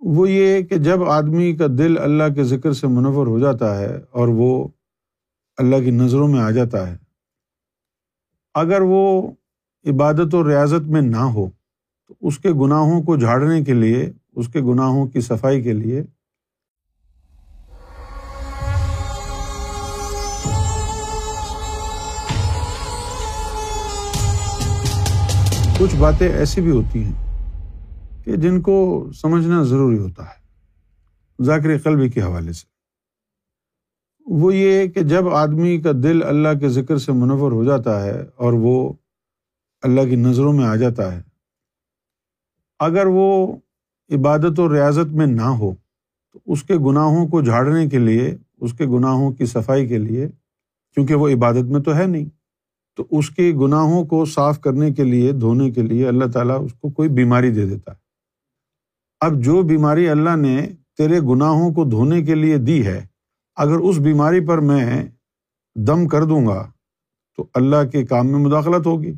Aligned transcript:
وہ 0.00 0.30
یہ 0.30 0.62
کہ 0.62 0.76
جب 0.76 1.02
آدمی 1.02 1.56
کا 1.56 1.66
دل 1.78 1.98
اللہ 1.98 2.34
کے 2.34 2.44
ذکر 2.44 2.72
سے 2.72 2.86
منور 2.86 3.26
ہو 3.26 3.38
جاتا 3.38 3.78
ہے 3.78 3.98
اور 4.10 4.28
وہ 4.28 4.68
اللہ 5.58 5.76
کی 5.76 5.90
نظروں 5.90 6.28
میں 6.28 6.40
آ 6.40 6.50
جاتا 6.50 6.90
ہے، 6.90 6.96
اگر 8.54 8.80
وہ 8.80 9.30
عبادت 9.86 10.34
و 10.34 10.48
ریاضت 10.48 10.88
میں 10.88 11.00
نہ 11.00 11.16
ہو، 11.16 11.50
تو 12.08 12.14
اس 12.20 12.38
کے 12.38 12.50
گناہوں 12.50 13.02
کو 13.02 13.16
جھاڑنے 13.16 13.62
کے 13.64 13.74
لیے، 13.74 14.12
اس 14.36 14.48
کے 14.48 14.60
گناہوں 14.60 15.06
کی 15.06 15.20
صفائی 15.20 15.62
کے 15.62 15.72
لیے۔ 15.72 16.02
کچھ 25.78 25.96
باتیں 25.96 26.28
ایسی 26.28 26.60
بھی 26.60 26.70
ہوتی 26.70 27.04
ہیں۔ 27.04 27.29
کہ 28.30 28.36
جن 28.36 28.60
کو 28.60 29.10
سمجھنا 29.14 29.62
ضروری 29.62 29.98
ہوتا 29.98 30.24
ہے، 30.24 31.44
ذاکر 31.44 31.78
قلبی 31.78 32.08
کے 32.08 32.22
حوالے 32.22 32.52
سے۔ 32.52 32.66
وہ 34.26 34.54
یہ 34.54 34.86
کہ 34.86 35.00
جب 35.02 35.28
آدمی 35.28 35.80
کا 35.80 35.90
دل 36.02 36.22
اللہ 36.22 36.58
کے 36.60 36.68
ذکر 36.68 36.98
سے 36.98 37.12
منور 37.12 37.52
ہو 37.52 37.64
جاتا 37.64 38.02
ہے 38.04 38.20
اور 38.36 38.52
وہ 38.52 38.92
اللہ 39.82 40.00
کی 40.00 40.16
نظروں 40.16 40.52
میں 40.52 40.64
آ 40.64 40.76
جاتا 40.76 41.12
ہے، 41.14 41.20
اگر 42.80 43.06
وہ 43.06 43.56
عبادت 44.10 44.60
و 44.60 44.72
ریاضت 44.72 45.12
میں 45.12 45.26
نہ 45.26 45.48
ہو، 45.54 45.72
تو 46.32 46.38
اس 46.46 46.62
کے 46.62 46.74
گناہوں 46.74 47.26
کو 47.28 47.40
جھاڑنے 47.40 47.86
کے 47.88 47.98
لیے، 47.98 48.36
اس 48.60 48.72
کے 48.72 48.86
گناہوں 48.86 49.32
کی 49.32 49.46
صفائی 49.46 49.88
کے 49.88 49.98
لیے، 49.98 50.28
کیونکہ 50.96 51.14
وہ 51.14 51.28
عبادت 51.28 51.70
میں 51.70 51.80
تو 51.80 51.96
ہے 51.96 52.06
نہیں، 52.06 52.28
تو 52.96 53.06
اس 53.10 53.30
کے 53.30 53.52
گناہوں 53.60 54.04
کو 54.04 54.24
صاف 54.24 54.60
کرنے 54.60 54.92
کے 54.92 55.04
لیے، 55.04 55.32
دھونے 55.32 55.70
کے 55.70 55.82
لیے 55.82 56.08
اللہ 56.08 56.24
تعالیٰ 56.24 56.64
اس 56.64 56.74
کو 56.74 56.90
کوئی 56.90 57.08
بیماری 57.08 57.50
دے 57.50 57.66
دیتا 57.66 57.92
ہے۔ 57.92 57.99
اب 59.20 59.32
جو 59.34 59.62
بیماری 59.62 60.08
اللہ 60.08 60.36
نے 60.36 60.68
تیرے 60.96 61.20
گناہوں 61.20 61.74
کو 61.74 61.84
دھونے 61.84 62.22
کے 62.22 62.34
لیے 62.34 62.56
دی 62.56 62.86
ہے، 62.86 63.06
اگر 63.56 63.76
اس 63.76 63.98
بیماری 63.98 64.46
پر 64.46 64.58
میں 64.58 65.08
دم 65.74 66.08
کر 66.08 66.24
دوں 66.24 66.46
گا، 66.46 66.70
تو 67.36 67.46
اللہ 67.54 67.88
کے 67.92 68.06
کام 68.06 68.26
میں 68.26 68.38
مداخلت 68.38 68.86
ہوگی۔ 68.86 69.12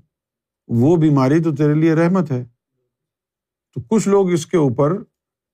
وہ 0.68 0.96
بیماری 0.96 1.42
تو 1.42 1.54
تیرے 1.54 1.74
لیے 1.74 1.94
رحمت 1.94 2.30
ہے۔ 2.30 2.44
تو 3.74 3.80
کچھ 3.80 4.08
لوگ 4.08 4.32
اس 4.32 4.46
کے 4.46 4.56
اوپر 4.56 5.02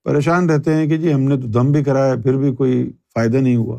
پریشان 0.05 0.51
رہتے 0.51 0.75
ہیں 0.75 0.87
کہ 0.87 0.97
جی 0.97 1.15
ہم 1.15 1.21
نے 1.21 1.37
تو 1.37 1.49
دم 1.49 1.73
بھی 1.73 1.85
کرایا، 1.85 2.15
پھر 2.23 2.37
بھی 2.37 2.55
کوئی 2.55 2.93
فائدہ 3.15 3.37
نہیں 3.37 3.57
ہوا۔ 3.57 3.79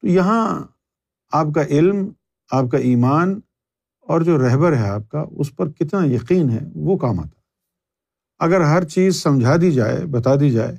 تو 0.00 0.08
یہاں 0.08 0.62
آپ 1.32 1.46
کا 1.54 1.62
علم، 1.62 2.08
آپ 2.50 2.64
کا 2.72 2.78
ایمان 2.78 3.40
اور 4.00 4.20
جو 4.20 4.38
رہبر 4.38 4.76
ہے 4.76 4.88
آپ 4.88 5.08
کا، 5.08 5.24
اس 5.36 5.56
پر 5.56 5.70
کتنا 5.70 6.04
یقین 6.04 6.50
ہے، 6.50 6.60
وہ 6.74 6.96
کام 6.96 7.20
آتا۔ 7.20 7.41
اگر 8.42 8.60
ہر 8.60 8.84
چیز 8.84 9.22
سمجھا 9.22 9.56
دی 9.56 9.70
جائے، 9.72 10.06
بتا 10.06 10.34
دی 10.34 10.50
جائے 10.50 10.76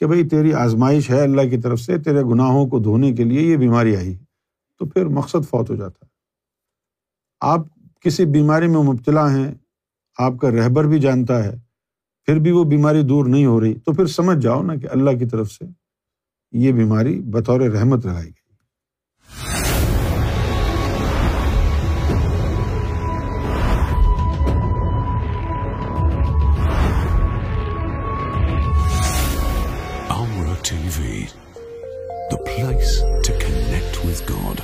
کہ 0.00 0.06
بھائی 0.06 0.28
تیری 0.28 0.52
آزمائش 0.54 1.10
ہے 1.10 1.20
اللہ 1.20 1.48
کی 1.50 1.58
طرف 1.58 1.80
سے، 1.80 1.98
تیرے 1.98 2.22
گناہوں 2.22 2.66
کو 2.66 2.78
دھونے 2.78 3.12
کے 3.12 3.24
لیے 3.24 3.42
یہ 3.42 3.56
بیماری 3.56 3.96
آئی، 3.96 4.16
تو 4.78 4.86
پھر 4.86 5.06
مقصد 5.06 5.48
فوت 5.50 5.70
ہو 5.70 5.76
جاتا۔ 5.76 6.06
ہے 6.06 6.10
آپ 7.40 7.60
کسی 8.00 8.24
بیماری 8.24 8.68
میں 8.68 8.82
مبتلا 8.82 9.30
ہیں، 9.36 9.54
آپ 10.18 10.38
کا 10.40 10.50
رہبر 10.50 10.84
بھی 10.84 10.98
جانتا 11.00 11.44
ہے، 11.44 11.56
پھر 12.24 12.38
بھی 12.38 12.50
وہ 12.50 12.64
بیماری 12.64 13.02
دور 13.02 13.24
نہیں 13.26 13.46
ہو 13.46 13.60
رہی، 13.60 13.74
تو 13.74 13.92
پھر 13.92 14.06
سمجھ 14.06 14.38
جاؤ 14.38 14.62
نا 14.62 14.76
کہ 14.76 14.88
اللہ 14.90 15.10
کی 15.10 15.26
طرف 15.26 15.50
سے 15.50 15.64
یہ 16.52 16.72
بیماری 16.72 17.20
بطور 17.20 17.60
رحمت 17.60 18.06
لگائی 18.06 18.24
گئی۔ 18.24 18.39
ٹی 30.70 30.88
وی 30.96 31.24
دا 32.30 32.36
place 32.36 32.98
to 33.26 33.32
connect 33.40 33.96
with 34.04 34.22
God 34.32 34.60